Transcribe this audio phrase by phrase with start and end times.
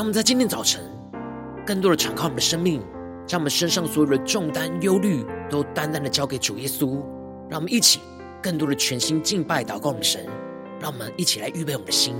[0.00, 0.80] 让我们在今天早晨，
[1.66, 2.82] 更多的敞开我们的生命，
[3.26, 7.02] 将我们身上所有的重担、忧虑，都单单的交给主耶稣。
[7.50, 8.00] 让我们一起，
[8.42, 10.24] 更多的全心敬拜、祷告我们的神。
[10.80, 12.14] 让我们一起来预备我们的心。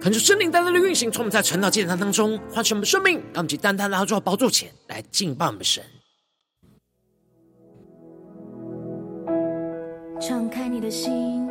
[0.00, 5.84] 看出圣灵单单的运行，从我们在晨祷祭坛当中唤醒我们生命，让我们去单单来到宝座前来敬拜我们的神。
[10.18, 11.46] 敞开你的心，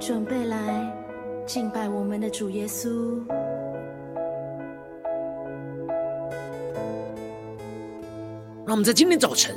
[0.00, 0.90] 准备来
[1.46, 3.20] 敬拜我们的主耶稣。
[8.66, 9.54] 让我们在今天早晨，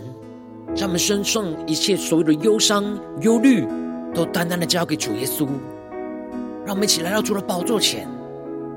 [0.75, 3.65] 将我们身上一切所有的忧伤、忧虑，
[4.13, 5.47] 都单单的交给主耶稣。
[6.67, 8.05] 让我们一起来到主的宝座前，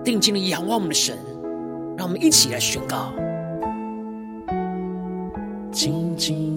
[0.04, 1.18] 定睛的仰望我们的神。
[1.98, 3.12] 让我们一起来宣告：
[5.72, 6.49] 静静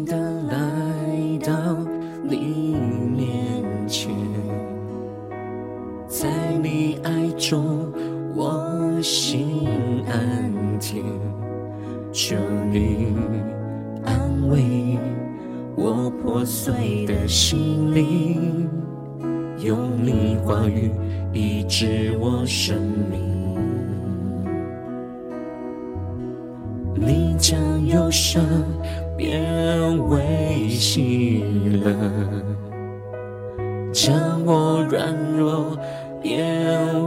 [34.04, 35.78] 将我软弱
[36.22, 36.38] 变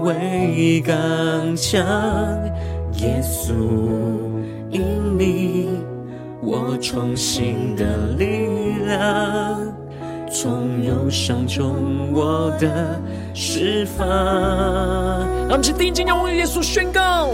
[0.00, 1.84] 为刚强。
[2.94, 3.52] 耶稣，
[4.70, 4.81] 因
[5.19, 5.69] 你，
[6.40, 7.84] 我重新的
[8.16, 8.26] 力
[8.87, 9.60] 量。
[10.31, 12.98] 从忧伤中我的
[13.34, 17.28] 释放，让我们去定睛仰望耶稣，宣告：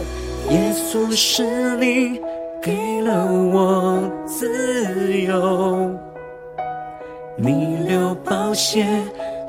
[0.50, 2.20] 耶稣是你
[2.60, 5.88] 给了我自由，
[7.36, 8.84] 你流宝血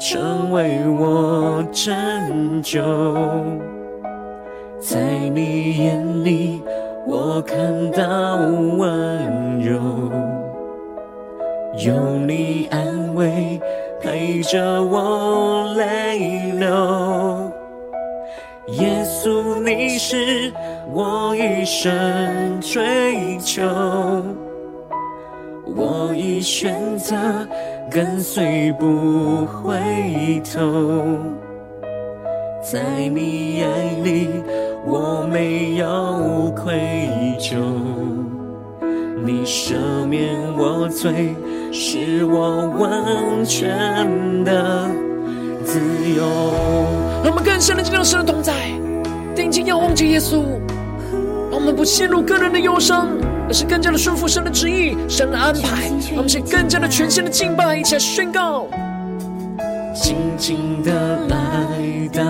[0.04, 2.84] 成为我拯救，
[4.78, 5.00] 在
[5.34, 6.62] 你眼里
[7.08, 8.36] 我看到
[8.78, 9.80] 温柔。
[11.78, 11.94] 有
[12.28, 13.62] 你安慰，
[14.02, 16.68] 陪着我泪流。
[18.74, 20.52] 耶稣，你是
[20.92, 23.64] 我一生追求，
[25.66, 27.16] 我已选择
[27.90, 31.18] 跟随不回头。
[32.62, 34.30] 在你眼里，
[34.86, 36.74] 我没有愧
[37.40, 37.58] 疚。
[39.26, 39.76] 你赦
[40.06, 41.36] 免我罪，
[41.72, 44.90] 使我完全的
[45.64, 45.80] 自
[46.16, 46.24] 由。
[47.24, 48.54] 让我们更深的进入神的同在，
[49.36, 50.44] 定睛仰望着耶稣，
[51.54, 53.10] 让我们不陷入个人的忧伤，
[53.48, 55.84] 而是更加的顺服神的旨意、神的安排。
[56.08, 58.68] 让我们先更加的全心的敬拜，一起来宣告。
[59.94, 61.38] 静静的来
[62.12, 62.24] 到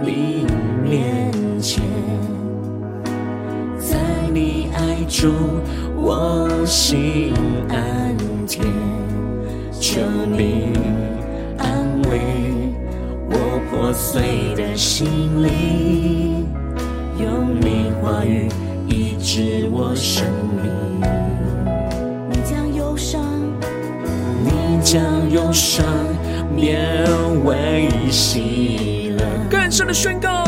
[0.00, 0.46] 你
[0.84, 1.82] 面前，
[3.76, 3.96] 在
[4.32, 5.32] 你爱中
[5.96, 7.32] 我心
[7.68, 8.16] 安
[8.46, 8.60] 恬，
[9.80, 10.68] 求你
[11.58, 12.20] 安慰
[13.28, 16.46] 我破碎的心灵，
[17.18, 18.48] 用你话语
[18.88, 20.26] 医治我生
[20.62, 20.70] 命。
[22.30, 23.20] 你将忧伤，
[24.44, 25.84] 你将忧伤。
[26.56, 26.86] 变
[27.44, 30.44] 为喜乐，更深的宣告，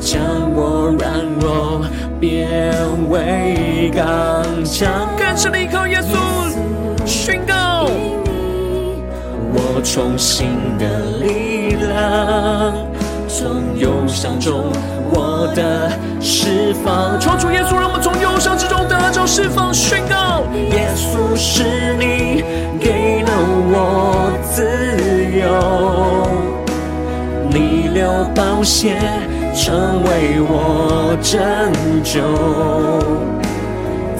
[0.00, 0.22] 将
[0.54, 1.84] 我软弱
[2.20, 2.72] 变
[3.10, 6.16] 为刚强，更深的依靠耶稣，
[7.04, 7.90] 宣告，
[9.52, 10.46] 我重新
[10.78, 12.93] 的力量，
[13.36, 14.70] 从忧伤中
[15.10, 15.90] 获得
[16.20, 17.18] 释放。
[17.18, 22.44] 求主耶稣，让我们从忧伤之中得着释放，宣告，耶稣是你
[22.78, 23.32] 给了
[23.72, 24.62] 我自
[25.36, 25.50] 由，
[27.50, 29.02] 你流宝血
[29.52, 31.42] 成为我拯
[32.04, 32.22] 救，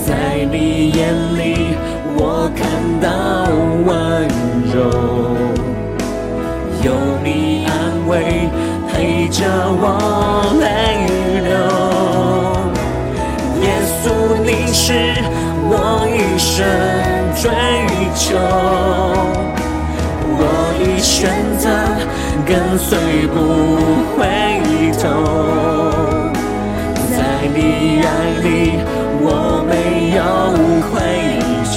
[0.04, 1.76] 在你眼里
[2.16, 2.66] 我看
[3.00, 3.08] 到
[3.86, 4.26] 温
[4.74, 5.23] 柔，
[9.34, 9.42] 着
[9.80, 9.82] 我
[10.60, 10.64] 泪
[11.42, 11.50] 流，
[13.62, 13.66] 耶
[13.98, 14.04] 稣
[14.44, 14.86] 你是
[15.66, 15.72] 我
[16.06, 16.54] 一生
[17.34, 17.42] 追
[18.14, 18.22] 求。
[20.36, 20.38] 我
[20.78, 21.12] 已选
[21.58, 21.66] 择
[22.46, 22.86] 跟随
[23.26, 23.34] 不
[24.16, 24.22] 回
[25.02, 25.02] 头，
[27.10, 27.18] 在
[27.52, 27.58] 你
[28.04, 28.08] 爱
[28.40, 28.46] 里
[29.20, 29.26] 我
[29.68, 29.72] 没
[30.14, 30.22] 有
[30.92, 30.92] 愧
[31.74, 31.76] 疚，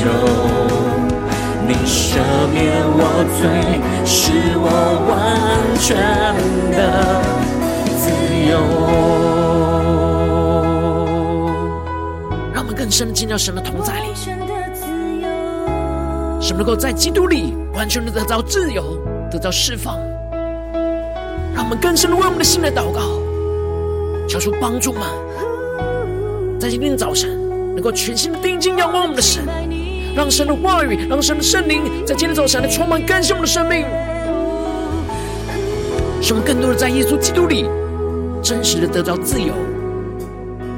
[1.88, 2.20] 赦
[2.54, 3.02] 免我
[3.40, 3.48] 罪，
[4.06, 4.68] 使我
[5.08, 5.16] 完
[5.80, 5.96] 全
[6.76, 6.78] 的
[7.98, 8.12] 自
[8.52, 8.52] 由。
[12.54, 14.14] 让我们更深的进到神的同在里，
[16.42, 17.54] 神能够在基督里。
[17.74, 18.98] 完全的得到自由，
[19.30, 20.00] 得到释放，
[21.54, 23.02] 让我们更深的为我们的心来祷告，
[24.28, 25.06] 求出帮助吗？
[26.60, 27.30] 在今天早晨，
[27.76, 29.44] 能够全心的定睛仰望我们的神，
[30.18, 33.86] 让神的话语，让神的圣灵，在今天早晨来充满更新我们的生命，
[36.24, 37.70] 使我们更多的在耶稣基督里，
[38.42, 39.54] 真实的得到自由，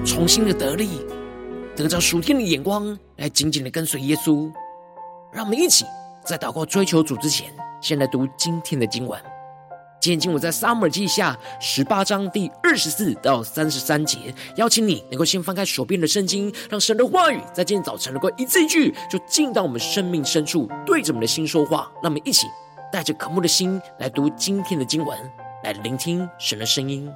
[0.03, 0.89] 重新的得力，
[1.73, 4.51] 得到属天的眼光，来紧紧的跟随耶稣，
[5.31, 5.85] 让我们一起。
[6.25, 7.47] 在祷告追求主之前，
[7.79, 9.17] 先来读今天的经文。
[10.01, 14.33] 今天经文在撒母耳记下十八章第二十四到三十三节。
[14.55, 21.91] 邀请你能够先翻开手边的圣经，让神的话语在今天早晨能够一字一句就进到我们生命深处，对着我们的心说话。
[22.01, 22.47] 让我们一起
[22.89, 25.17] 带着渴慕的心来读今天的经文，
[25.65, 27.11] 来聆听神的声音。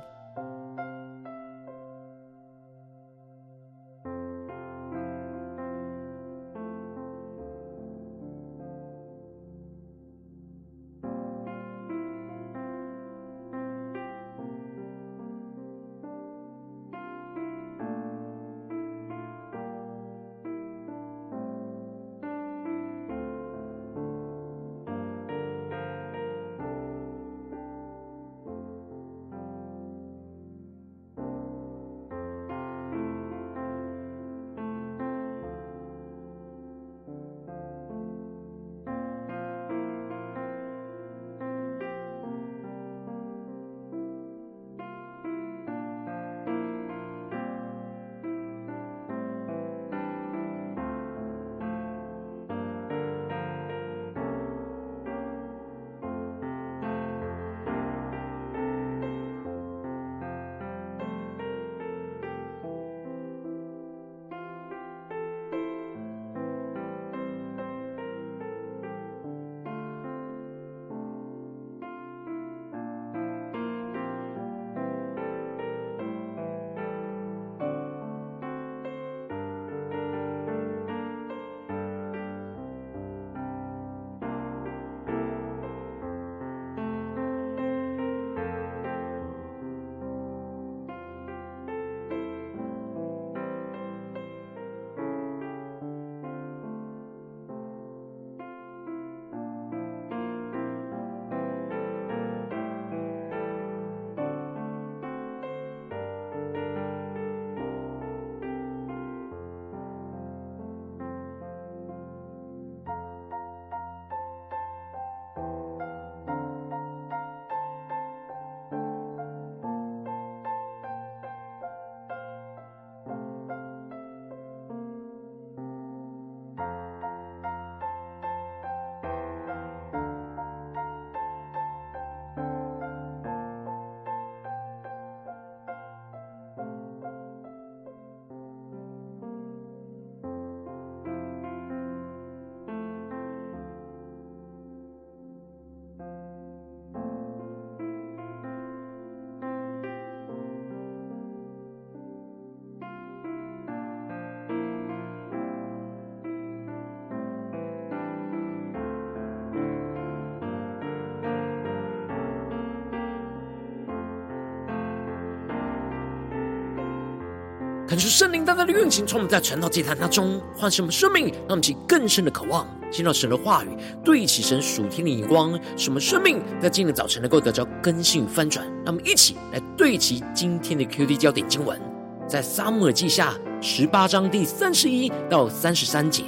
[167.93, 173.67] 可是圣灵大大的运行，从我们在传道祭坛当中唤醒我们生命，让我们起更深的渴望，听到神的话语，
[174.03, 178.65] 对齐神属天的眼光，使我们生命在今天早晨能够得到更新与翻转。
[178.83, 181.79] 让我们一起来对齐今天的 QD 焦点经文，
[182.27, 186.23] 在撒母耳记下十八章第三十一到三十三节，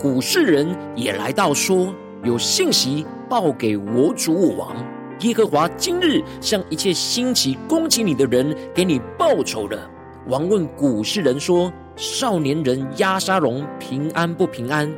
[0.00, 1.94] 古世人也来到说，
[2.24, 4.76] 有信息报给我主我王，
[5.20, 9.92] 耶和华今日向一切兴起攻击你的人给你报仇了。
[10.28, 14.92] 王问古示人说：“少年人押沙龙平安不平安？”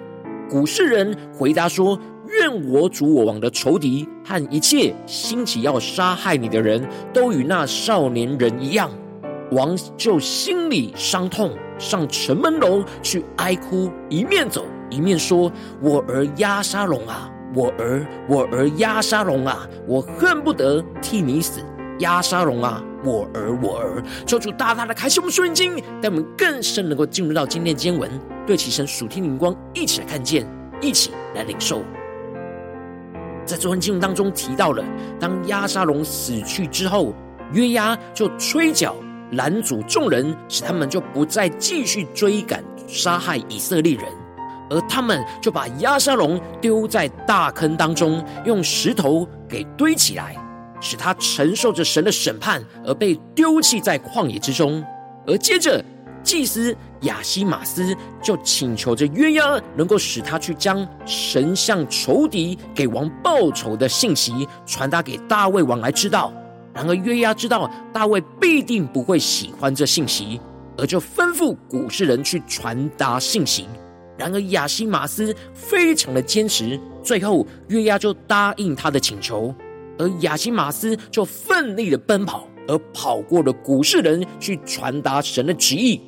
[0.48, 1.98] 古示人回答说
[2.40, 6.82] ：“愿我主我王的仇敌和一切兴起要杀害你的人
[7.12, 8.90] 都与那少年人一样。”
[9.52, 21.60] 王就心里伤痛，上城门楼去哀哭，一面走一面说：“我儿押沙龙啊，我儿，我儿押沙龙啊，我恨不得替你死。”
[22.00, 28.10] 押沙龙啊，我儿，我儿，求主大大的开启我们属灵经，带我们更深能够进入到今天的经文，
[28.46, 30.46] 对齐神属天灵光，一起来看见，
[30.80, 31.82] 一起来领受。
[33.44, 34.84] 在昨天经文当中提到了，
[35.18, 37.14] 当押沙龙死去之后，
[37.52, 38.94] 约押就吹角
[39.32, 44.04] 拦阻众人，使他们就不再继续追赶杀害以色列人，
[44.70, 50.36] 而他们就把押沙龙丢在大坑当中，用石头给堆起来。
[50.80, 54.84] 使他承受着神的审判而被丢弃在旷野之中，
[55.26, 55.84] 而接着
[56.22, 66.32] 祭司亚西马斯就请求着约押能够使他去将神向仇敌给王报仇的信息传达给大卫王来知道。
[66.74, 70.40] 然而约押知道大卫必定不会喜欢这信息，
[70.76, 73.66] 而就吩咐古示人去传达信息。
[74.16, 79.54] 然而亚西马斯非常的坚持，最后约押就答应他的请求。
[79.98, 86.00] 而亚西马斯就奋力的奔跑，而跑过了古示人，去传达神的旨意。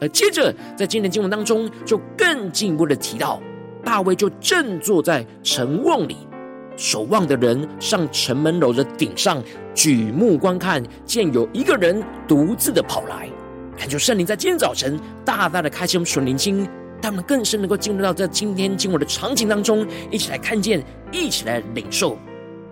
[0.00, 3.40] 而接着在今天的经文当中，就更进一步的提到，
[3.84, 6.16] 大卫就正坐在城瓮里，
[6.76, 9.42] 守望的人上城门楼的顶上
[9.74, 13.28] 举目观看，见有一个人独自的跑来。
[13.76, 16.68] 恳求圣灵在今天早晨大大的开启我们属灵心，
[17.00, 22.18] 他们更深能够进入到这今天经文的场景当中，一起来看见，一起来领受。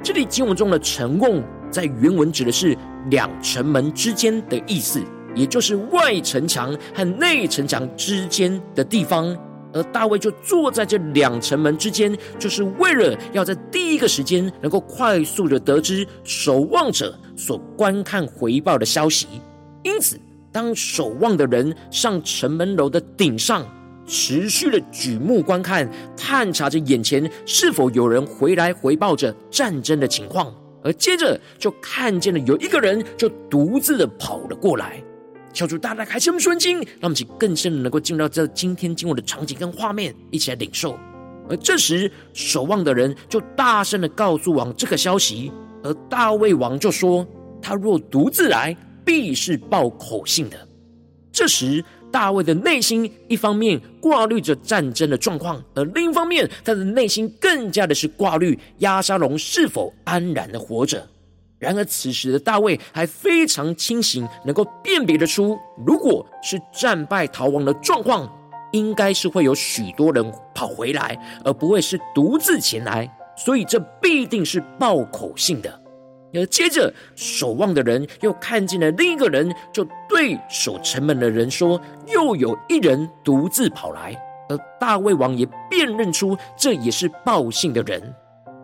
[0.03, 2.77] 这里经文中的城瓮，在原文指的是
[3.11, 4.99] 两城门之间的意思，
[5.35, 9.37] 也就是外城墙和内城墙之间的地方。
[9.73, 19.29] 而大卫就坐在这两城门之间，就是为了要在第一个时间能够快速的得知守望者所观看回报的消息。
[19.85, 20.19] 因此，
[20.51, 23.65] 当守望的人上城门楼的顶上，
[24.11, 30.53] 持续的举目观看，探查着眼前是否有人回来回报着战争的情况，
[30.83, 35.01] 而接着就看见了有一个人就独自的跑了过来。
[35.53, 40.99] 小主大大开启我们属灵经，让我们更深的能够进入到这今天经文的场景跟画面，一起来领受。
[41.49, 45.53] 而这时守望的人就大声的告诉王这个消息，
[45.85, 47.25] 而大卫王就说：
[47.63, 50.57] 他若独自来，必是报口信的。
[51.31, 51.85] 这时。
[52.13, 61.07] 大卫的内心一方面挂虑着战争的状况，而另一方面，他的内心更加的是挂虑押沙龙是否安然的活着。
[61.59, 68.31] 然而此时的大卫还非常清醒，能够辨别得出，如果是战败逃亡的状况，
[68.73, 75.80] 应该是会有许多人跑回来，而不会是独自前来，所以这必定是报口信的。
[76.33, 84.17] 而接着，守望的人又看见了另一个人，就对守城门的人说：“又有一人独自跑来。”
[84.49, 88.03] 而大卫王也辨认出这也是报信的人。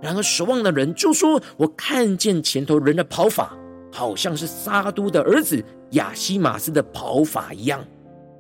[0.03, 3.57] 然而，守望的人就说：“我看见前头人的跑法，
[3.93, 7.85] 好像是撒都的儿子亚西马斯的跑法一样。”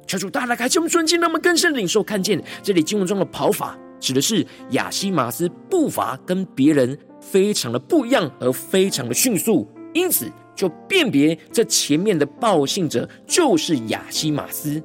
[0.07, 6.97] 求主大大开启我们尊敬，让我们更深的领受看见这里经文中的跑法，指的是亚西马斯步伐跟别人。
[7.31, 14.83] 非常的不一样，而非常的迅速，因此就辨别这前面的报信者就是亚希玛斯。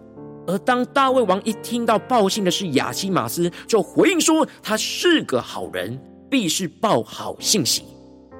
[0.48, 5.98] 而当大卫王一听到报信的是亚希玛斯，就回应说他是个好人，
[6.29, 7.83] 必是报好信息。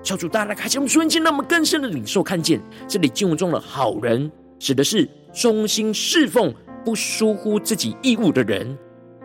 [0.02, 6.52] 教主大大开启我们属灵经，让我们更深的领受看见这里经文中的好人，指的是忠心侍奉、
[6.84, 8.76] 不疏忽自己义务的人，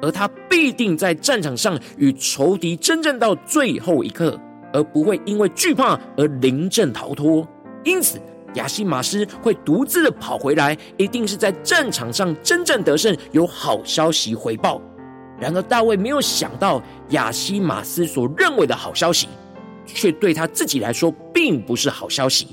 [0.02, 4.38] 而他必定在战场上与仇敌征战到最后一刻。
[4.76, 7.48] 而不会因为惧怕而临阵逃脱，
[7.82, 8.20] 因此
[8.56, 14.82] 亚西马斯会独自的跑回来，一定是在战场上征战得胜，有好消息回报。
[15.40, 19.28] 然而大卫没有想到亚西马斯所认为的好消息，
[19.86, 22.48] 却对他自己来说并不是好消息。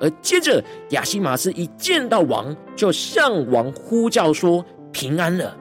[0.00, 5.56] 而接着亚西马斯一见到王，就向王呼叫说：“平安了。”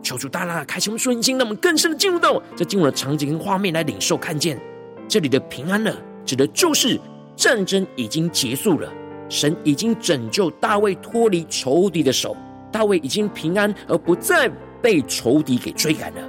[0.00, 4.60] 求主大大开启我们眼睛，让我们更深的进入到这进入的场景跟画面来领受看见
[5.08, 7.00] 这里的平安了，指的就是
[7.34, 8.92] 战争已经结束了，
[9.28, 12.36] 神已经拯救大卫脱离仇敌的手，
[12.70, 14.50] 大卫已经平安而不再
[14.82, 16.20] 被仇敌给追赶了。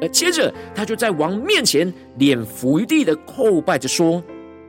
[0.00, 4.22] 而接着他就在王面前脸伏于地的叩拜着说：“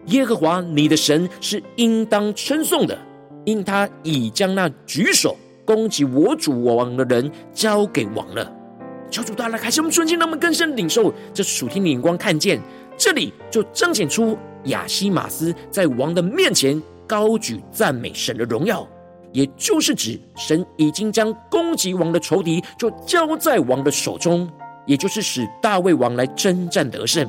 [0.07, 2.97] 耶和华你的神是应当称颂的，
[3.45, 5.35] 因他已将那举手。”
[5.65, 8.51] 攻击我主我王的人交给王了。
[9.11, 12.59] 求主大大开启我们瞬间，让我们更深领受这属天的眼光，看见
[12.99, 18.85] 这里就彰显出亚西马斯在王的面前高举赞美神的荣耀，
[19.31, 24.47] 也就是指神已经将攻击王的仇敌就交在王的手中，
[24.85, 27.25] 也就是使大卫王来征战得胜。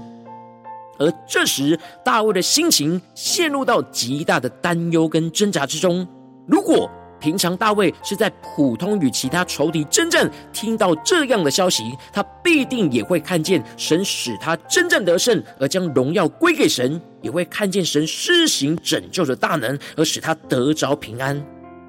[0.99, 6.07] 而这时大卫的心情陷入到极大的担忧跟挣扎之中。
[6.47, 21.41] 如果平常大卫是在普通与其他仇敌征战，听到这样的消息，他必定也会看见神使他征战得胜，而将荣耀归给神；也会看见神施行拯救的大能，而使他得着平安。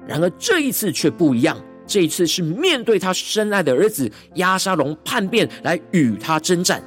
[0.06, 6.82] 然而这一次却不一样，这一次是面对他深爱的儿子押沙龙叛变来与他征战，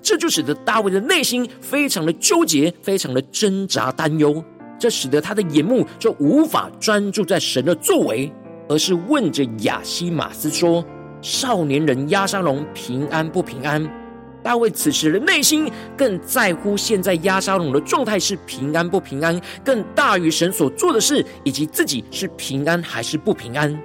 [0.00, 4.42] 这就使得大卫的内心非常的纠结，非常的挣扎担忧。
[4.82, 8.28] 这使得他的眼目就无法专注在神的作为，
[8.68, 10.84] 而是问着亚西马斯说
[11.22, 13.88] ：“少年人押沙龙平安不平安？”
[14.42, 23.80] 大卫此时的内心更在乎现在押沙龙的状态是平安不平安，更大于神所做的事以及自己是平安还是不平安。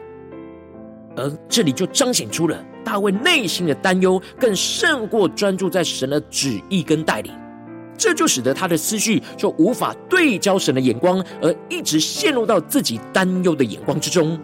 [1.16, 7.32] 而这里就彰显出了大卫内心的担忧，更胜过专注在神的旨意跟带领。
[7.98, 14.40] 这就使得他的思绪就无法对焦神的眼光，而一直陷入到自己担忧的眼光之中。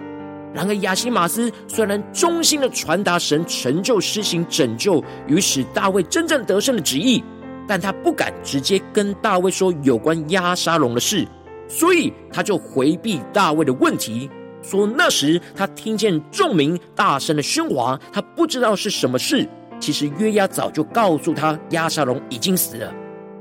[0.54, 7.24] 然而亚西马斯虽然衷心的传达神成就施行拯救与使大卫真正得胜的旨意，
[7.68, 11.28] 但他不敢直接跟大卫说有关押沙龙的事，
[11.68, 14.30] 所以他就回避大卫的问题，
[14.62, 19.50] 说那时他听见众民大声的喧哗，他不知道是什么事。
[19.80, 22.94] 其实约押早就告诉他押沙龙已经死了。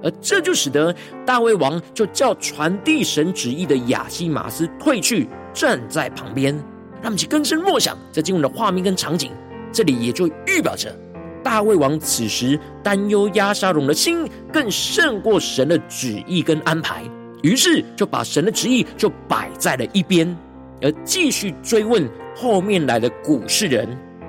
[0.03, 6.55] 而这就使得大卫王就叫传递神旨意的亚西马斯退去，站在旁边。
[7.01, 9.33] 让我们去更深默想这经文的画面跟场景，
[9.73, 10.97] 这里也就预表着
[11.43, 17.03] 大卫王此时担忧押沙龙的心更胜过神的旨意跟安排，
[17.43, 20.37] 于是就把神的旨意就摆在了一边，
[20.81, 23.89] 而继续追问后面来的古世人。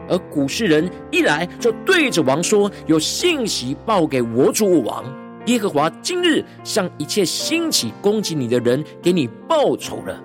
[0.10, 5.06] 而古世人一来就对着王说：“有信息报给我主我王。”
[5.48, 10.18] 耶和华今日向一切兴起攻击你的人给你报仇了。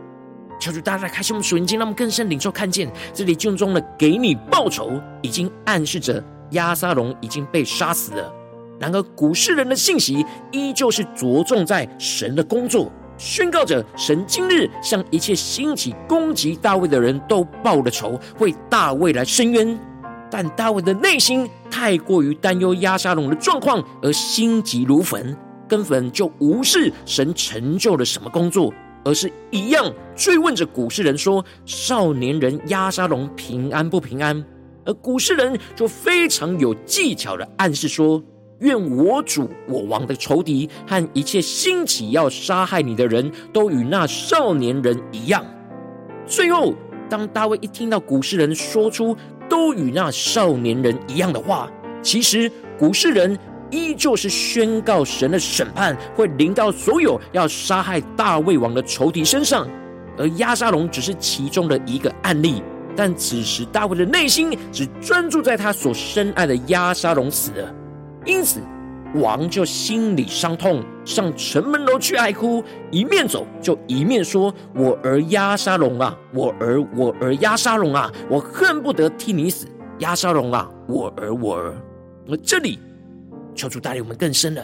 [0.60, 4.90] 求主大家开启我们属灵经，让我们更深领受看见这里经文中的“给你报仇”，
[5.22, 8.32] 已经暗示着亚撒龙已经被杀死了。
[8.78, 19.76] 然而古事人的信息依旧是着重在神的工作，宣告着神今日向一切兴起攻击大卫的人都报了仇，为大卫来伸冤。
[20.30, 25.36] 但大卫的内心太过于担忧押沙龙的状况，而心急如焚，
[25.68, 34.44] 根本就无视神成就了什么工作，而是一样追问着古事人说：“少年人押沙龙平安不平安？”
[34.84, 38.20] 而古事人就非常有技巧的暗示说
[38.58, 45.46] ：“愿我主我王的仇敌和一切兴起要杀害你的人都与那少年人一样。”
[46.26, 46.74] 最后，
[47.08, 49.16] 当大卫一听到古诗人说出，
[49.48, 51.70] 都与那少年人一样的话，
[52.02, 53.38] 其实古世人
[53.70, 59.68] 依旧是宣告神的审判会临到所有要杀害大卫王的仇敌身上，
[60.16, 62.62] 而押沙龙只是其中的一个案例。
[62.96, 67.72] 但此时大卫的内心只专注在他所深爱的押沙龙死了，
[68.24, 68.60] 因此
[69.14, 79.66] 王就心里伤痛，上城门楼去哀哭，一面走就一面说：“我儿押沙龙啊，我儿，我儿押沙龙啊，我恨不得替你死，
[80.00, 81.74] 押沙龙啊，我儿，我儿。”
[82.28, 82.78] 而这里
[83.54, 84.62] 求主带领我们更深的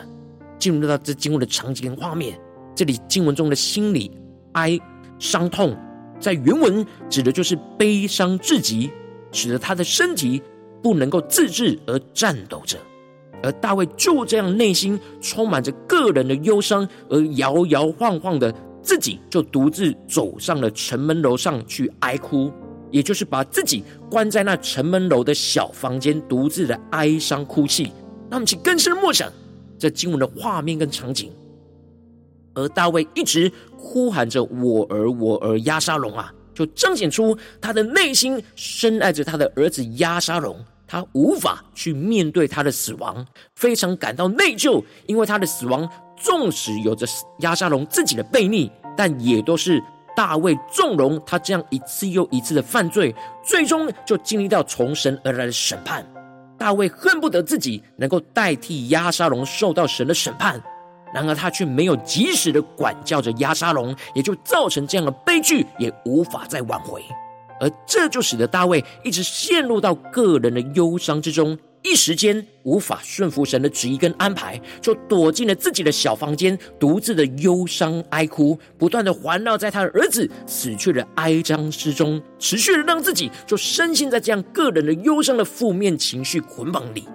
[0.58, 2.38] 进入到这经文的场景跟画面。
[2.74, 4.10] 这里经文中的心里
[4.52, 4.78] 哀
[5.18, 5.74] 伤痛，
[6.20, 8.90] 在原文指的就是悲伤至极，
[9.32, 10.42] 使得他的身体
[10.82, 12.76] 不能够自制而颤抖着。
[13.44, 18.52] 而大卫就这样内心充满着个人的忧伤，而摇摇晃晃的
[18.82, 22.50] 自己就独自走上了城门楼上去哀哭，
[22.90, 27.92] 也就是把自己关在那城门楼的小房间，独自的哀伤哭泣。
[28.30, 29.30] 那么，请更深默想
[29.78, 31.30] 这经文的画面跟场景。
[32.54, 40.56] 而大卫一直呼喊着“我儿，我儿押沙龙啊”，就彰显出他的内心深爱着他的儿子押沙龙。
[40.86, 47.06] 他无法去面对他的死亡，非常感到内疚，因为他的死亡纵使有着
[47.40, 49.82] 押沙龙自己的悖逆，但也都是
[50.14, 56.06] 大卫纵容他这样一次又一次的犯罪，最终就经历到从神而来的审判。
[56.56, 60.62] 大卫恨不得自己能够代替押沙龙受到神的审判，
[61.12, 67.02] 然而他却没有及时的管教着押沙龙，也就造成这样的悲剧，也无法再挽回。
[67.64, 87.08] 而这就使得大卫一直陷入到个人的忧伤之中，一时间无法顺服神的旨意跟安排，就躲进了自己的小房间，独自的忧伤哀哭，不断的环绕在他的儿子死去的哀伤之中，持续的让自己就深陷在这样个人的忧伤的负面情绪捆绑里。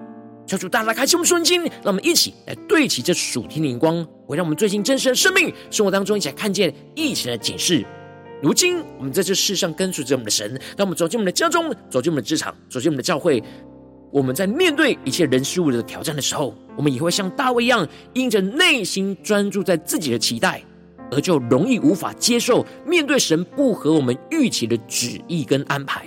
[0.47, 7.85] 求主大大开启我们瞬间，让我们一起来对齐这属天的光，会让我们最近真实的生命生活当中一起来看见，一起来检视。
[8.41, 13.43] 如今，我们在这世上跟随着我们的神，当我们走进我们的家中，走进我们的职场，走进我们的教会，
[14.11, 20.63] 我们在面对一切人事物的挑战的时候，我们也会像大卫一样，因着内心专注在自己的期待，
[21.11, 26.05] 而就容易无法接受面对神不合我们预期的旨意跟安排。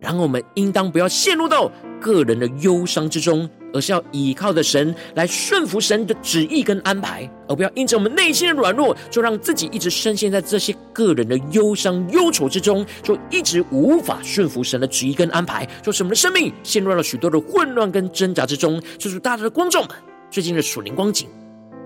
[0.00, 3.48] 然后，我们应当不要陷入到个人的忧伤之中。
[3.74, 18.80] 而是要依靠的神来顺服神的旨意跟安排，而不要因着我们内心的软弱，就让自己一直深陷在这些个人的忧伤忧愁之中，就一直无法顺服神的旨意跟安排，就使我们的生命陷入了许多的混乱跟挣扎之中。
[18.96, 19.96] 就是大家的观众们
[20.30, 21.28] 最近的属灵光景、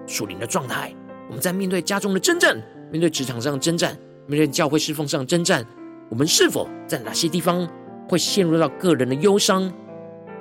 [0.07, 0.94] 属灵的状态，
[1.29, 2.61] 我们在面对家中的征战，
[2.92, 3.96] 面对职场上的征战，
[4.27, 5.64] 面对教会侍奉上的征战，
[6.11, 7.66] 我们是否在哪些地方
[8.09, 9.72] 会陷入到个人的忧伤？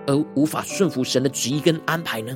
[0.07, 2.35] 而无法顺服神的旨意跟安排呢？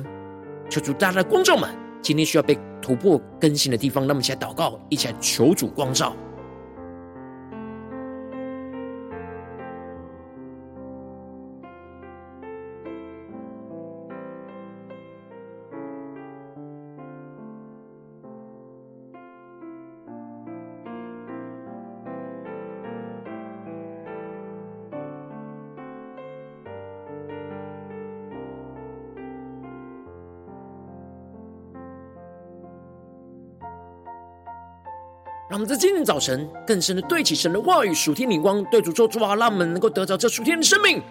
[0.70, 1.68] 求主大大的光照们，
[2.00, 6.14] 今天需要被突破更新的地方，那么一起来祷告，一起来求主光照。
[35.52, 41.02] 让我们在今天早晨更深的对起神的话语，属天灵光，对主说主啊，让我们能够得着这属天的生命，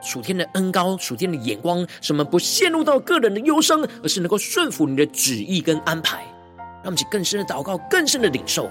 [0.00, 6.22] 属天的恩高，属天的眼光，使我们不陷入到个人的忧伤，而是能够顺服你的旨意跟安排。
[6.56, 8.70] 让我们去更深的祷告，更深的领受。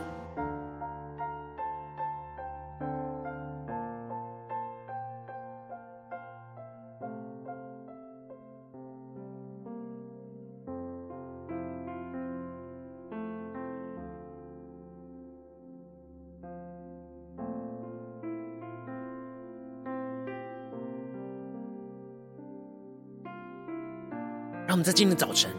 [24.84, 25.52] 在今天早晨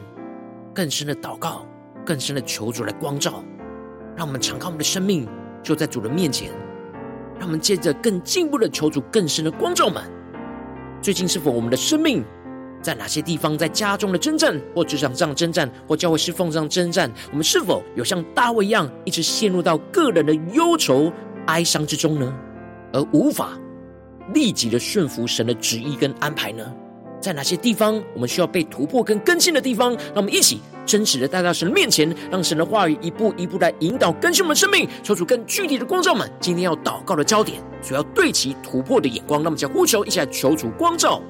[0.74, 1.66] 更深的祷告，
[2.04, 3.44] 更深的求主来光照，
[4.16, 5.28] 让我们敞开我们的生命，
[5.62, 6.50] 就在主的面前。
[7.38, 10.00] 让我们借着更进一步的求主更深的光照们。
[11.00, 12.24] 最近是否我们的生命
[12.80, 17.10] 在哪些地方，在家中的征战，或职场上征战，或教会侍奉上征战？
[17.32, 21.12] 我们是否有像大卫一样，一直陷入到个人的忧愁、
[21.46, 22.32] 哀伤之中呢？
[22.92, 23.58] 而无法
[24.32, 26.64] 立即的顺服神的旨意跟安排呢？
[27.22, 29.92] 在哪些地方我们需要被突破跟更新的地方？
[29.92, 36.28] 让我们一起真实的带到神的面前，让神的话语一步一步来引导更新我们的生命，求出更具体的光照们。
[36.40, 39.40] 今天要祷告的焦点，所要对其突破的眼光。
[39.40, 41.22] 让我们将呼求，一起来求主光照。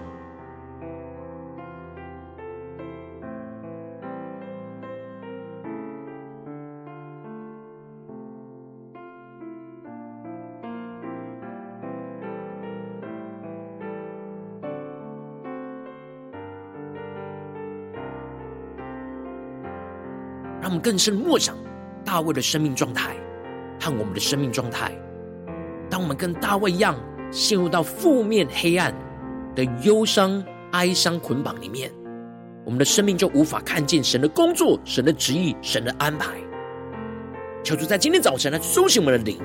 [20.73, 21.55] 我们更深默想
[22.03, 23.15] 大卫的生命状态
[23.79, 24.91] 和我们的生命状态。
[25.91, 26.99] 当我们跟大卫一样
[27.31, 28.95] 陷入到负面黑暗
[29.55, 31.93] 的忧伤、哀伤捆绑里面，
[32.65, 36.31] 我们的生命就无法看见神的工作、神的旨意、神的安排。
[37.63, 39.39] 求主在今天早晨来苏醒我们的灵。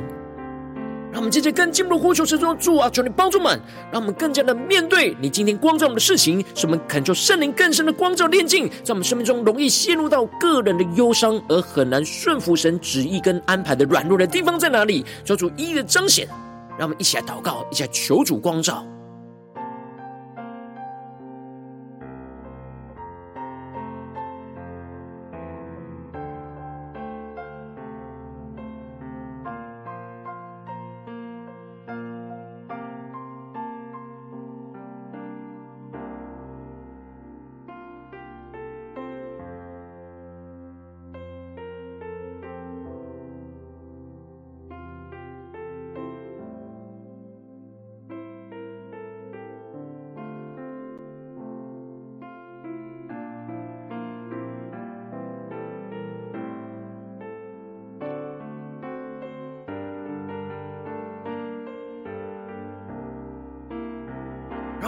[1.11, 3.59] 让我们渐渐更进入呼求神中的主啊，求你帮助们，
[3.91, 15.05] 让我们更加的面对你今天光照我们的事情，使我们恳求圣灵更深的光照炼净，在我们生命中容易陷入到个人的忧伤而很难顺服神旨意跟安排的软弱的地方在哪里？
[15.23, 16.27] 求主一一的彰显，
[16.77, 18.85] 让我们一起来祷告，一起来求主光照。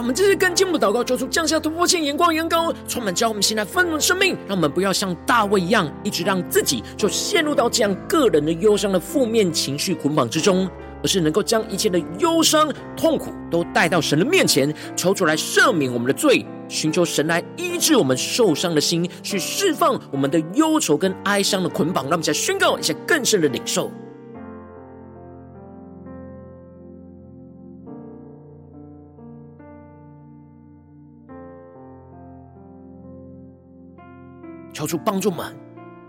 [0.00, 4.34] 我们这次跟进步祷告，求主降下突破性眼光，眼高，充满教我们现在愤怒生命。
[4.48, 10.66] 让我们不要像大卫一样，一直让自己就陷入到这样个人的忧伤的负面情绪捆绑之中，
[11.02, 22.04] 而是能够将一切的忧伤、痛苦都带到神的面前，求主来赦免我们的罪，寻求神来医治我们受伤的心，去释放我们的忧愁跟哀伤的捆绑。
[22.04, 23.92] 让我们再宣告一下更深的领受。
[34.80, 35.54] 求主帮助我们，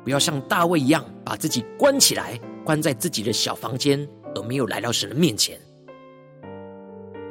[0.01, 5.59] 不要像大卫一样，把自己关起来，关在自己的小房间，而没有来到神的面前。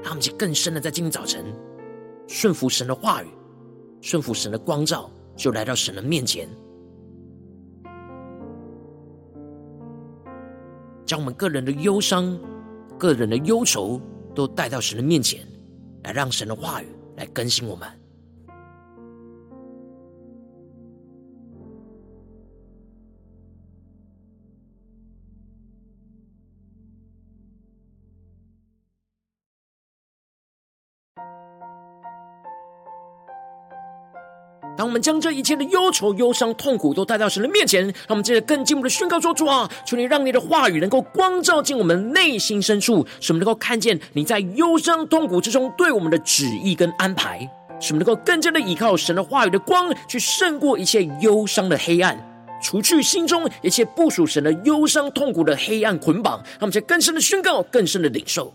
[0.02, 1.44] 让我们去更深的在今天早晨
[2.28, 3.28] 顺服神的话语，
[4.02, 6.46] 顺服神的光照，就来到神的面前，
[11.06, 12.38] 将我们个人的忧伤、
[12.98, 13.98] 个人的忧愁
[14.34, 15.40] 都带到神的面前，
[16.04, 17.88] 来让神的话语来更新我们。
[34.80, 47.40] 当我们将这一切的忧愁、忧伤、痛苦都带到神的面前，让我们接着更进一步的宣告说：“主啊，求你让你的话语能够光照进我们内心深处，使我们能够看见你在忧伤、痛苦之中对我们的旨意跟安排，
[47.78, 52.18] 使我们能够更加的依靠神的话语的光，去胜过一切忧伤的黑暗，
[52.62, 56.38] 除去心中一切不属神的忧伤、痛苦的黑暗捆绑。
[56.38, 58.54] 让我们在更深的宣告、更深的领受。”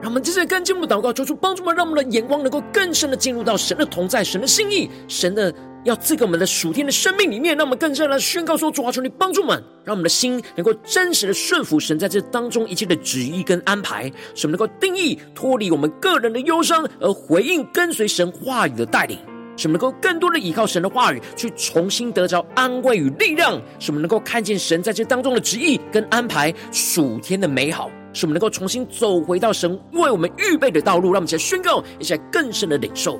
[0.00, 5.52] 让我们接着跟进步祷告，求主帮助们，让我们的眼光能够更深的进入到神的同在、神的心意、神的
[5.84, 7.56] 要赐给我们的属天的生命里面。
[7.56, 14.04] 让我们更深的宣告说：主啊，求你帮助们，让我们的心能够真实的顺服神在这当中一切的旨意跟安排，
[14.36, 19.18] 使我们能够定义脱离我们个人的忧伤，而回应跟随神话语的带领，
[19.56, 27.90] 使我们能够更多的依靠神的话语，去重新得着安慰与力量，使我们能够看见神在这当中的旨意跟安排属天的美好。
[28.18, 33.16] 使我们能够重新走回到神为我们预备的道路，让我们一起来宣告，一起来更深的领受，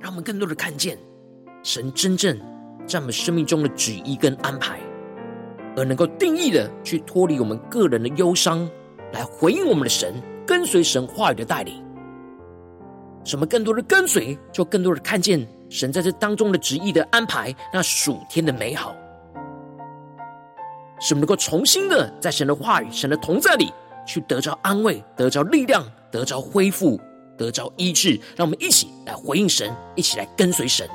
[0.00, 0.96] 让我们更多的看见
[1.62, 2.34] 神真正
[2.86, 4.80] 在我们生命中的旨意跟安排，
[5.76, 8.66] 而能够定义的去脱离我们个人的忧伤，
[9.12, 10.14] 来回应我们的神，
[10.46, 11.91] 跟随神话语的带领。
[13.24, 18.94] 什么更多的跟随，就更多的看见神在这当中的旨意的安排，那属天的美好，
[21.00, 23.72] 使我们能够重新的在神的话语、神的同在里，
[24.06, 27.00] 去得着安慰、得着力量、得着恢复、
[27.38, 28.20] 得着医治。
[28.36, 30.88] 让我们一起来回应神，一起来跟随神。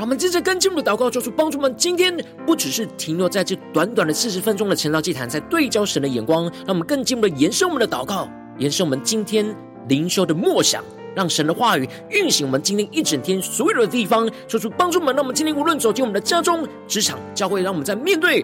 [0.00, 1.74] 让我们接着跟进我们的祷告，求主帮助我们。
[1.76, 9.54] 今天不只是停留在这短短的四十分钟的晨祷祭坛，在对焦神的眼光，让我们更进一步的延伸我们的祷告，延伸我们今天
[9.88, 10.82] 灵修的默想，
[11.14, 14.26] 让神的话语运行我们今天一整天所有的地方。
[14.48, 18.42] 求主帮助我们，让我们今天无论走进我们的家中、职场、教会，让我们在面对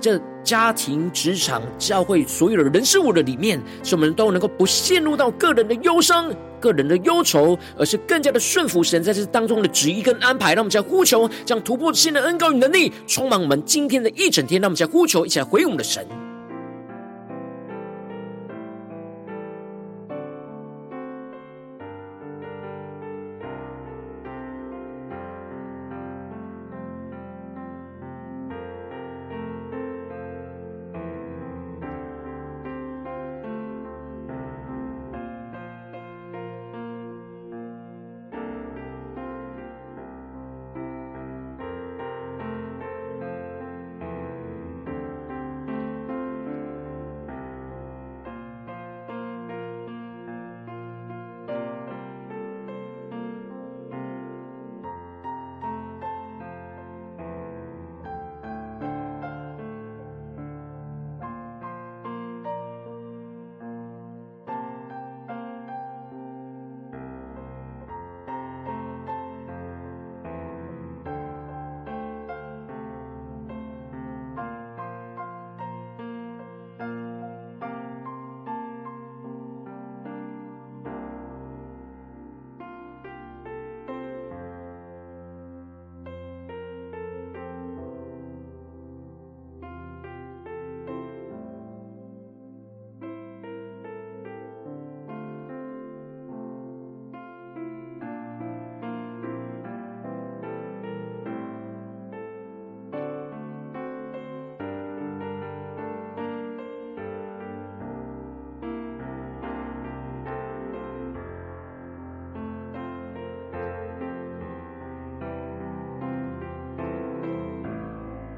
[0.00, 6.34] 这家庭、职场、教会所有的人事物的里面，使我们都能够不陷入到个人的忧伤、
[6.66, 10.54] 个人的忧愁，而是更加的顺服神在这当中的旨意跟安排。
[10.54, 14.60] 让我们在呼求，将突破性的恩膏与能力充满我们今天的一整天。
[14.60, 16.04] 让我们在呼求，一起来回应我们的神。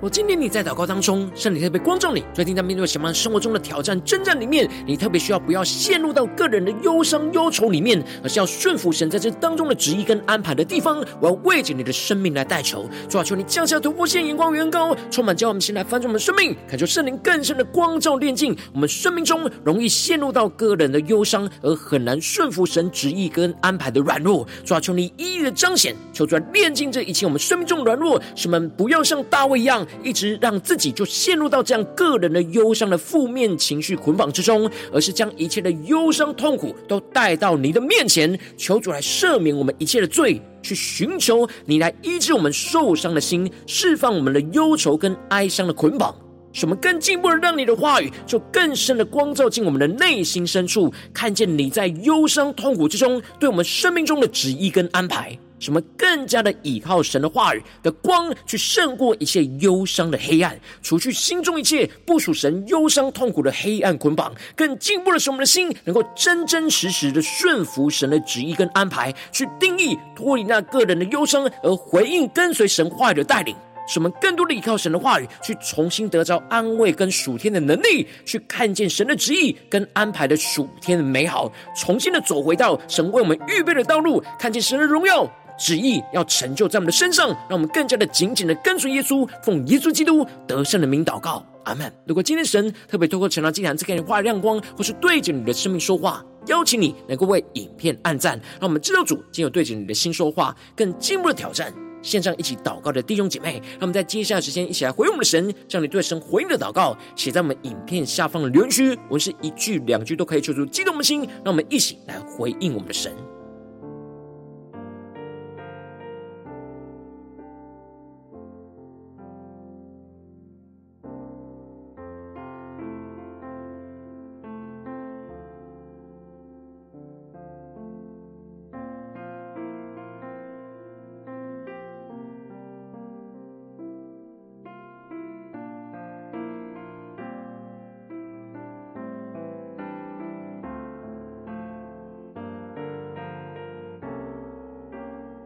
[0.00, 11.04] 我今天你在祷告当中，圣灵特别光照你，最近在面对什么生活中的挑战、征战里面，你特别需要不要陷入到个人的忧伤、忧愁里面，而是要顺服神在这当中的旨意跟安排的地方。
[11.20, 24.46] 我要为着你的生命来代求，主啊，求你降下突破线、眼光、远高，充满叫我们先来翻转我们的生命，感受圣灵更深的光照、炼净我们生命中容易陷入到个人的忧伤而很难顺服神旨意跟安排的软弱。
[24.64, 29.84] 主啊，求你一一的彰显，求主来炼净这一切我们生命中的软弱，使我们不要像大卫一样。
[30.02, 46.14] 一直让自己就陷入到这样个人的忧伤的负面情绪捆绑之中，而是将一切的忧伤痛苦都带到你的面前，求主来赦免我们一切的罪，去寻求你来医治我们受伤的心，释放我们的忧愁跟哀伤的捆绑，
[46.52, 55.38] 使我们更进一步的让你的话语就更深的光照进我们的内心深处，看见你在忧伤痛苦之中对我们生命中的旨意跟安排。
[55.58, 73.54] 什么更加的倚靠神的话语的光，去胜过一切忧伤的黑暗，除去心中一切不属神忧伤痛苦的黑暗捆绑，更进步的使我们的心能够真真实实的顺服神的旨意跟安排，去定义脱离那个人的忧伤，而回应跟随神话语的带领。
[73.90, 85.26] 使我们更多的依靠神的话语，去重新得着安慰跟属天的能力，去看见神的旨意跟安排的属天的美好，重新的走回到神为我们预备的道路，看见神的荣耀。
[85.58, 91.92] 旨意要成就在我们的身上，让我们更加的紧紧的跟随耶稣，奉耶稣基督得胜的名祷告，阿门。
[92.06, 101.74] 如果今天神特别透过晨祷祭坛赐给你话语亮光，或是对着你的生命说话，邀请你能够为影片按赞，让我们知道主今有对着你的心说话，更进一步的挑战。
[102.00, 113.12] 线上一起祷告的弟兄姐妹，让我们在接下来时间一起来回应我们的神，将你对神回应的祷告写在我们影片下方的留言区，我们是一句两句都可以求出激动的心，让我们一起来回应我们的神。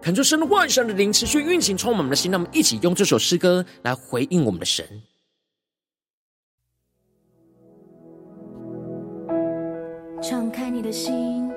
[0.02, 2.28] 恳求神的话语上的灵持续运行，充满我们的心。
[2.32, 4.84] 让我们一起用这首诗歌来回应我们的神。
[10.20, 11.48] 敞开你的心，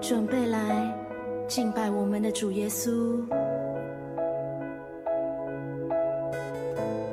[0.00, 0.92] 准备来
[1.46, 3.24] 敬拜我们的主耶稣。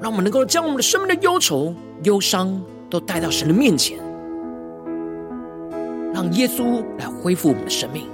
[0.01, 1.71] 让我们能够将我们的生命的忧愁、
[2.03, 3.99] 忧伤都带到神的面前，
[6.11, 8.07] 让耶稣来恢复我们的生命。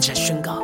[0.00, 0.59] 让我们一起来宣告：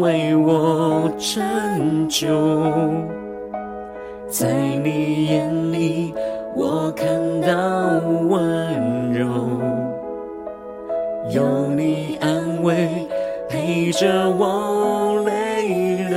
[0.00, 2.28] 为我拯救，
[4.28, 6.14] 在你眼里
[6.56, 7.06] 我看
[7.40, 9.60] 到温柔，
[11.30, 13.06] 有你安慰
[13.48, 16.16] 陪着我泪流，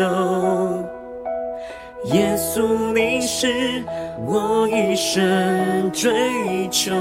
[2.14, 3.84] 耶稣你是。
[4.26, 6.92] 我一生追求，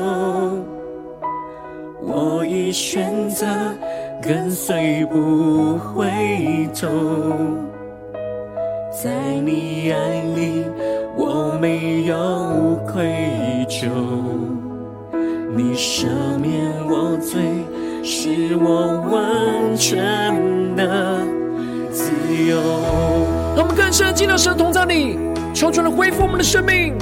[2.02, 3.46] 我已选择
[4.26, 6.04] 跟随不回
[6.74, 6.88] 头，
[8.90, 9.10] 在
[9.44, 10.64] 你爱里
[11.16, 12.16] 我没有
[12.92, 13.04] 愧
[13.68, 13.86] 疚，
[15.54, 16.06] 你赦
[16.42, 17.40] 免我罪，
[18.02, 20.04] 使我完全
[20.74, 21.20] 的
[21.92, 22.10] 自
[22.48, 22.56] 由。
[23.54, 25.16] 让我们更深进到神同在里。
[25.54, 26.98] 求主来恢复我们的生命，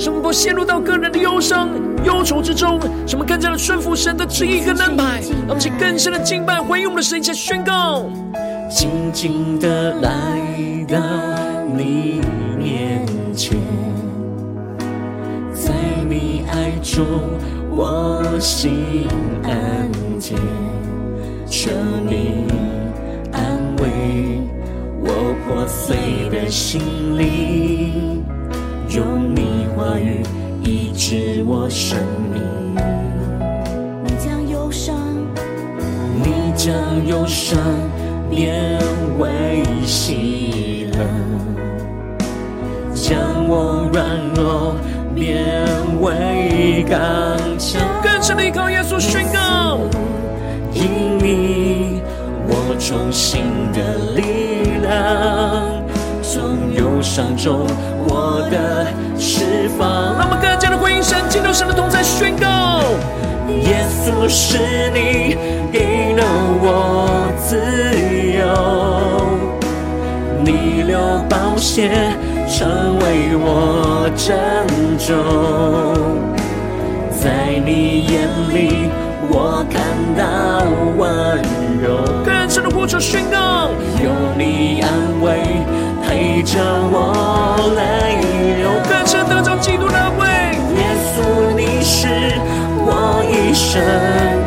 [0.00, 1.68] 使我们不陷入到个人的忧伤、
[2.04, 8.08] 忧愁之中，使我们更加的顺服神的旨意跟安排，让我们去更深的敬拜，回应我们的神，一起宣告：
[8.70, 10.10] 静静的来
[10.88, 10.96] 到
[11.76, 12.22] 你
[12.56, 13.04] 面
[13.36, 13.58] 前，
[15.52, 15.74] 在
[16.08, 17.04] 你爱中
[17.70, 19.06] 我心
[19.44, 19.86] 安
[20.18, 20.34] 恬，
[21.46, 21.70] 求
[22.08, 22.46] 你
[23.32, 23.42] 安
[23.76, 24.40] 慰。
[25.02, 26.80] 我破碎的心
[27.18, 28.24] 灵，
[28.90, 30.20] 用你话语
[30.64, 31.96] 医治我生
[32.32, 32.42] 命。
[34.04, 34.96] 你将忧伤，
[36.20, 36.74] 你将
[37.06, 37.56] 忧伤
[38.28, 38.80] 变
[39.20, 40.98] 为喜乐，
[42.92, 43.16] 将
[43.48, 44.74] 我软弱
[45.14, 45.40] 变
[46.00, 46.98] 为刚
[47.58, 47.80] 强。
[48.02, 49.78] 更深的依靠耶稣宣告，
[50.74, 52.02] 因你
[52.48, 54.20] 我重新的力。
[56.32, 57.66] 从忧伤中
[58.06, 58.86] 获得
[59.18, 60.16] 释放。
[60.16, 62.84] 让我们更加的回应神，进入神的同在，宣告：
[63.48, 64.58] 耶稣是
[64.94, 65.36] 你
[65.72, 66.22] 给了
[66.62, 67.56] 我自
[68.38, 68.46] 由，
[70.44, 71.90] 你流宝血
[72.46, 74.38] 成为我拯
[74.96, 75.16] 救，
[77.10, 78.88] 在你眼里
[79.28, 79.82] 我看
[80.14, 80.22] 到
[80.96, 81.42] 温
[81.82, 82.06] 柔。
[82.24, 83.70] 更深的呼求宣告。
[84.02, 84.08] 有
[84.38, 84.88] 你安
[85.20, 85.42] 慰
[86.10, 86.58] 陪着
[86.90, 88.18] 我来
[88.58, 90.26] 流，更深得着基督的安慰。
[90.74, 91.22] 耶稣，
[91.56, 92.08] 你是
[92.82, 93.80] 我一生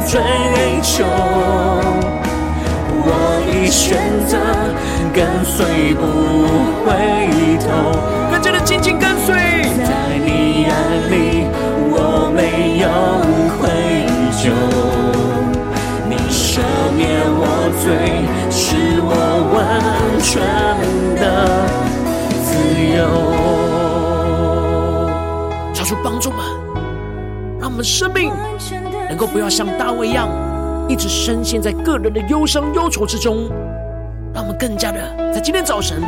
[0.06, 0.20] 追
[0.82, 1.06] 求，
[3.06, 3.08] 我
[3.48, 3.96] 已选
[4.28, 4.36] 择
[5.14, 6.04] 跟随不
[6.84, 6.92] 回
[7.60, 7.72] 头，
[8.30, 9.34] 更加的紧紧跟随，
[9.86, 10.70] 在你眼
[11.10, 11.48] 里
[11.94, 12.86] 我没有
[13.62, 13.70] 愧
[14.36, 14.52] 疚，
[16.54, 16.62] 赦
[16.96, 17.42] 免我
[17.82, 17.90] 罪。
[18.52, 19.10] 是我
[19.56, 19.58] 完
[20.22, 20.38] 全
[21.18, 21.26] 的
[22.46, 22.54] 自
[22.94, 23.02] 由。
[25.74, 26.38] 求主帮助们，
[27.60, 28.32] 让我们生命
[29.10, 30.30] 能够不要像大卫一样，
[30.88, 33.50] 一直深陷在个人的忧伤忧愁之中。
[34.32, 35.00] 让我们更加的
[35.34, 36.04] 在今天早晨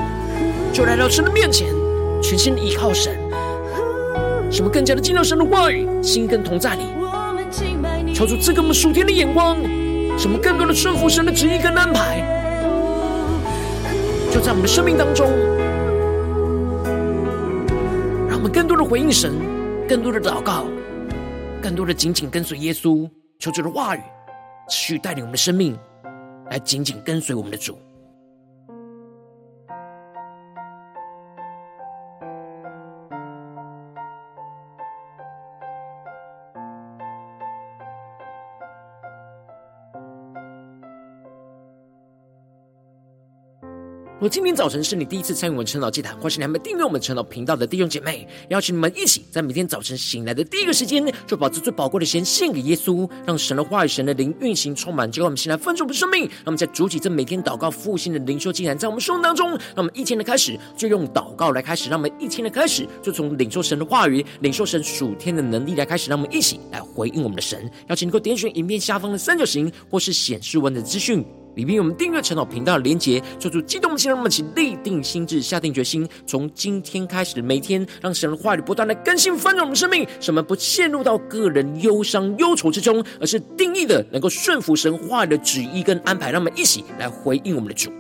[0.72, 1.68] 就来到神的面前，
[2.22, 3.18] 全心依靠神，
[4.52, 6.84] 使我们更加的进入神的话语，心跟同在里。
[8.14, 9.58] 求主赐给我们属天的眼光，
[10.18, 12.20] 什么更多的顺服神的旨意跟安排。
[14.32, 15.30] 就在我们的生命当中，
[18.28, 19.34] 让我们更多的回应神，
[19.88, 20.66] 更多的祷告，
[21.62, 23.10] 更多的紧紧跟随耶稣，
[23.40, 24.02] 求主的话语
[24.70, 25.78] 持续带领我们的生命，
[26.50, 27.78] 来紧紧跟随我们的主。
[44.30, 56.30] 今天早晨是你第一次参与我们晨祷祭坛，或是你还没订阅我们晨祷频道的弟兄姐妹，邀请你们一起在每天早晨醒来的第一个时间，就把这最宝贵的先献给耶稣，让神的话语、神的灵运行充满，结果我们醒来分盛我们生命。
[56.44, 67.70] 那么在主起这每天祷告复兴的灵修竟然，在我们生命当中，让我们一天的开始就用祷告来开始，让我们一天的开始就从领受神的话语、领受神属天的能力来开始，让我们一起来回应我们的神。
[67.90, 71.24] 邀请你能够点选影片下方的三角形，或是显示文的资讯。
[71.56, 87.92] 里面有我们订阅陈老频道的连接，做出激动的心，让我们一起立定心智，下定决心，从今天开始的每天，让神的话语不断的更新翻转我们的生命，什么不陷入到个人忧伤忧愁之中，而是定义的能够顺服神话语的旨意跟安排，让我们一起来回应我们的主。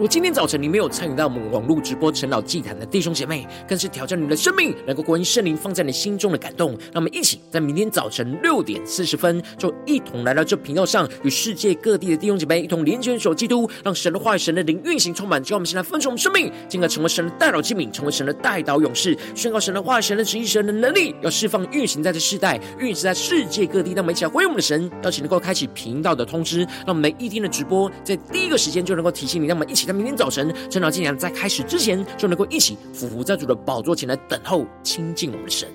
[0.00, 6.70] 果今天早晨你没有参与到我们网络直播晨祷祭坛的弟兄姐妹，更是挑战你的生命，能够回应圣灵放在你心中的感动。
[6.84, 15.42] 让我们一起在明天早晨六点四十分，就一同来到这频道上，与世界各地的弟兄姐妹一同连接、联手基督，让神的话、神的灵运行充满。
[15.44, 23.92] 只要我们现在分盛我们生命，进而成为神的代祷器皿，成为神的代导勇士，宣告神的话、神的旨意、神的能力，要释放运行在这世代，运行在世界各地。
[23.92, 29.46] 让我们一起来回应我们的神，邀请能够开启频道的通知，让我们每一天的直播在第一个时间就能够提醒你。
[29.46, 29.89] 让我们一起。
[29.90, 35.68] 在明天早晨，晨祷祭坛在开始之前，就能够一起俯伏在主的宝座前来等候亲近我们的神。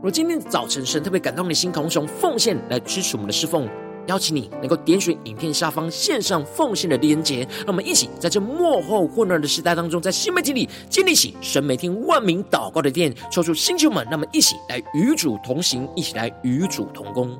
[0.00, 3.68] 我今天早晨神特别感动你的心，同时用奉献来支持我们的侍奉，
[4.06, 17.38] 邀请你能够点选影片下方线上奉献的连结，让我们一起在这幕后混乱的时代当中，在新媒体里建立起神每天万名祷告的殿，抽出星球们，那么一起来与主同行，一起来与主同工。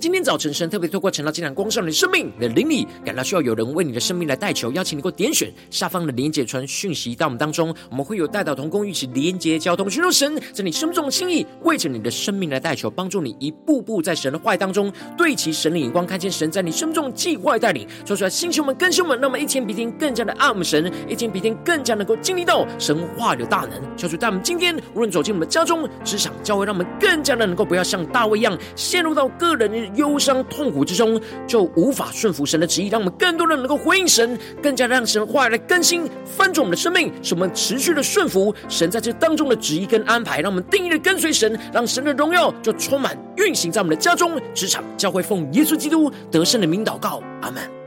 [0.00, 14.32] 今天早晨神特别透过晨祷祭坛光照你的生命，你的灵里感到需要有人为你的生命来代求，邀请你给我点选下方的连结传讯息到我们当中，我们会有代祷同工一起连结交通，寻求神在你生命中的心意，为着你的生命来代求，帮助你一步步在神。
[14.32, 47.79] 的话当中对齐神的眼光，看见神在你生命中的计划带领，说出来星球们更新我们，那么一天比一天更加的爱我们神，一天比一天更加能够经历到神话的大能，求主带我们今天无论走进我们的家中、职场、教会，让我们更加的能够不要像大卫一样陷入到个人的忧伤痛苦之中，就无法顺服神的旨意，让我们更多人能够回应神，更加让神话语来更新翻转我们的生命，使我们持续的顺服神在这当中的旨意跟安排，让我们定义的跟随神，让神的荣耀就充满运行在我们的家中、职场、教会，奉耶稣基督得胜的名祷告，阿门。